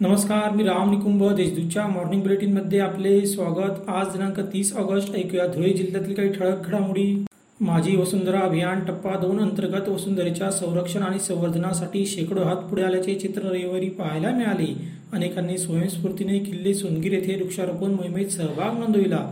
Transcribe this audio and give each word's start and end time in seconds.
नमस्कार 0.00 0.50
मी 0.56 0.64
राम 0.64 0.90
निकुंभ 0.90 1.22
देशदूतच्या 1.32 1.86
मॉर्निंग 1.86 2.20
बुलेटिनमध्ये 2.22 2.80
आपले 2.80 3.26
स्वागत. 3.26 3.88
आज 3.88 4.06
दिनांक 4.08 4.38
तीस 4.52 4.72
ऑगस्ट 4.76 5.14
ऐकूया 5.14 5.46
धुळे 5.46 5.70
जिल्ह्यातील 5.70 6.14
काही 6.14 6.28
ठळक 6.28 6.66
घडामोडी. 6.66 7.24
माझी 7.60 7.96
वसुंधरा 7.96 8.40
अभियान 8.40 8.84
टप्पा 8.84 9.16
दोन 9.18 9.40
अंतर्गत 9.40 9.88
वसुंधरेच्या 9.88 10.50
संरक्षण 10.50 11.02
आणि 11.02 11.18
संवर्धनासाठी 11.18 12.06
शेकडो 12.06 12.42
हात 12.42 12.56
पुढे 12.56 12.82
आल्याचे 12.82 13.14
चित्र 13.14 13.42
रविवारी 13.42 13.88
पाहायला 13.88 14.30
मिळाले. 14.30 14.72
अनेकांनी 15.12 15.58
स्वयंस्फूर्तीने 15.58 16.38
किल्ले 16.38 16.74
सोनगीर 16.74 17.12
येथे 17.12 17.42
वृक्षारोपण 17.42 17.90
मोहिमेत 17.90 18.26
सहभाग 18.26 18.78
नोंदविला. 18.78 19.26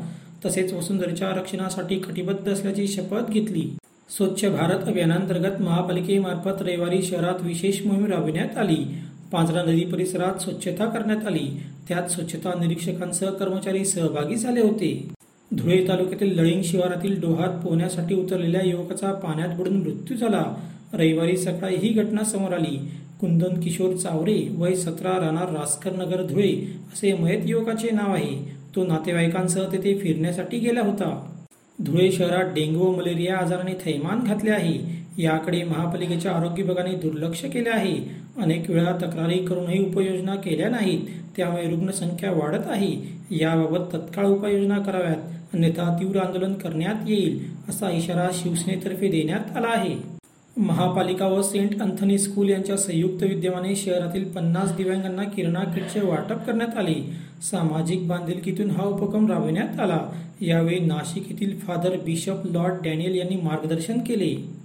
तसेच 0.46 0.72
वसुंधरेच्या 0.72 1.30
रक्षणासाठी 1.30 1.98
कटिबद्ध 1.98 2.48
असल्याची 2.48 2.88
शपथ 2.88 3.30
घेतली. 3.30 3.70
स्वच्छ 4.10 4.44
भारत 4.44 4.88
अभियानांतर्गत 4.88 5.60
महापालिकेमार्फत 5.60 6.62
रविवारी 6.62 7.02
शहरात 7.02 7.42
विशेष 7.42 7.86
मोहीम 7.86 8.06
राबविण्यात 8.06 8.58
आली. 8.58 8.84
पांझरा 9.32 9.62
नदी 9.62 9.84
परिसरात 9.84 10.42
स्वच्छता 10.42 10.84
करण्यात 10.84 11.26
आली. 11.26 11.60
त्यात 11.88 12.08
स्वच्छता 12.08 12.50
निरीक्षकांसह 12.60 13.30
कर्मचारी 13.30 13.84
सहभागी 13.84 14.36
झाले 14.36 14.60
होते. 14.60 15.08
धुळे 15.56 15.88
तालुक्यातील 15.88 16.38
लळिंग 16.38 16.62
शिवारातील 16.62 17.20
डोहात 17.20 17.64
पोहण्यासाठी 17.64 18.14
उतरलेल्या 18.14 18.60
युवकाचा 18.64 19.12
पाण्यात 19.12 19.48
बुडून 19.48 19.76
मृत्यू 19.76 20.16
झाला. 20.16 20.44
रविवारी 20.92 21.36
सकाळी 21.36 21.76
ही 21.76 21.88
घटना 21.88 22.24
समोर 22.24 22.52
आली. 22.52 22.78
कुंदन 23.20 23.60
किशोर 23.60 23.96
चावरे 23.96 24.48
वय 24.50 24.74
सतरा 24.74 25.20
राहणार 25.20 25.52
रासकर 25.52 25.92
नगर 25.92 26.22
धुळे 26.22 26.52
असे 26.92 27.16
मयत 27.16 27.40
युवकाचे 27.44 27.90
नाव 27.90 28.14
आहे. 28.14 28.52
तो 28.76 28.86
नातेवाईकांसह 28.86 29.72
तेथे 29.72 29.98
फिरण्यासाठी 29.98 30.58
गेला 30.58 30.80
होता. 30.80 31.35
धुळे 31.84 32.12
शहरात 32.12 32.54
डेंग्यू 32.54 32.80
व 32.80 32.96
मलेरिया 32.96 33.38
आजाराने 33.38 33.74
थैमान 33.74 34.20
घातले 34.20 34.50
आहे. 34.50 35.04
याकडे 35.22 35.62
महापालिकेच्या 35.64 36.32
आरोग्य 36.32 36.62
विभागाने 36.62 36.94
दुर्लक्ष 36.94 37.44
केले 37.44 37.70
आहे. 37.70 37.96
अनेक 38.38 38.70
वेळा 38.70 38.92
तक्रारी 38.92 39.38
करूनही 39.38 39.78
उपाययोजना 39.78 40.34
केल्या 40.34 40.68
नाहीत. 40.68 41.06
त्यामुळे 41.36 41.70
रुग्णसंख्या 41.70 42.30
वाढत 42.30 42.66
आहे. 42.66 42.96
याबाबत 43.30 43.94
तत्काळ 43.94 44.26
उपाययोजना 44.26 44.78
कराव्यात. 44.78 45.54
अन्यथा 45.54 45.96
तीव्र 46.00 46.18
आंदोलन 46.18 46.54
करण्यात 46.54 47.08
येईल 47.08 47.44
असा 47.68 47.90
इशारा 47.90 48.28
शिवसेनेतर्फे 48.32 49.08
देण्यात 49.08 49.56
आला 49.56 49.68
आहे. 49.68 50.15
महापालिका 50.58 51.26
व 51.26 51.42
सेंट 51.42 51.82
अँथनी 51.82 52.18
स्कूल 52.18 52.48
यांच्या 52.48 52.76
संयुक्त 52.76 53.22
विद्यमाने 53.22 53.76
शहरातील 53.76 54.24
पन्नास 54.24 54.76
दिव्यांगांना 54.76 55.24
किरणा 55.24 55.60
किटचे 55.60 56.00
वाटप 56.00 56.46
करण्यात 56.46 56.76
आले. 56.76 56.94
सामाजिक 57.42 58.08
बांधिलकीतून 58.08 58.70
हा 58.70 58.84
उपक्रम 58.84 59.30
राबविण्यात 59.32 59.80
आला. 59.80 60.00
यावेळी 60.40 60.78
नाशिक 60.78 61.30
येथील 61.30 61.58
फादर 61.58 61.96
बिशप 62.04 62.46
लॉर्ड 62.50 62.74
डॅनियल 62.84 63.14
यांनी 63.14 63.36
मार्गदर्शन 63.36 63.98
केले. 63.98 64.55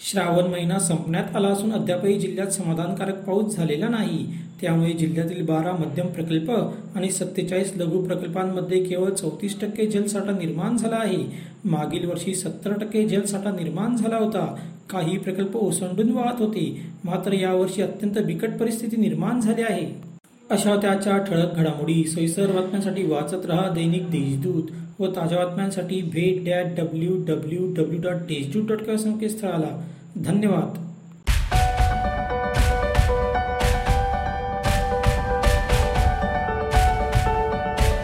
श्रावण 0.00 0.50
महिना 0.50 0.78
संपण्यात 0.78 1.36
आला 1.36 1.48
असून 1.48 1.72
अद्यापही 1.72 2.18
जिल्ह्यात 2.18 2.46
समाधानकारक 2.46 3.24
पाऊस 3.24 3.56
झालेला 3.56 3.88
नाही. 3.88 4.28
त्यामुळे 4.60 4.92
जिल्ह्यातील 4.92 5.44
बारा 5.44 5.72
मध्यम 5.72 6.06
प्रकल्प 6.06 6.50
आणि 6.94 7.10
सत्तेचाळीस 7.10 7.72
लघु 7.76 8.02
प्रकल्पांमध्ये 8.02 8.84
केवळ 8.84 9.10
चौतीस 9.10 9.60
टक्के 9.60 9.86
जलसाठा 9.86 10.30
निर्माण 10.30 10.76
झाला 10.76 10.96
आहे. 10.96 11.24
मागील 11.64 12.10
वर्षी 12.10 12.34
सत्तर 12.34 12.72
टक्के 12.72 13.08
जलसाठा 13.08 13.50
निर्माण 13.50 13.96
झाला 13.96 14.16
होता. 14.16 14.56
काही 14.90 15.18
प्रकल्प 15.18 15.56
ओसंडून 15.56 16.10
वाहत 16.10 16.40
होते. 16.40 16.82
मात्र 17.04 17.32
यावर्षी 17.32 17.82
अत्यंत 17.82 18.18
बिकट 18.18 18.50
परिस्थिती 18.60 18.96
निर्माण 18.96 19.40
झाली 19.40 19.62
आहे. 19.62 20.15
अशा 20.50 20.76
त्याच्या 20.76 21.18
ठळक 21.18 21.54
घडामोडी 21.54 22.04
सोयीसर 22.04 22.46
बातम्यांसाठी 22.46 23.02
वाचत 23.02 23.46
रहा 23.46 23.68
दैनिक 23.70 24.10
देशदूत 24.10 24.62
व 24.98 25.06
ताज्या 25.06 25.46
बातम्यांसाठी 25.46 26.02
भेट 26.02 26.44
that 26.44 26.66
W 26.80 27.24
W 27.24 27.74
W 27.74 28.00
dot 28.02 28.14
Deshdoot 28.14 28.68
dot 28.68 28.78
com 28.78 28.96
संकेतस्थळाला. 28.96 29.88
धन्यवाद. 30.24 30.85